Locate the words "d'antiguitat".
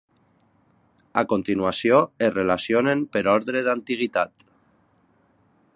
3.69-4.51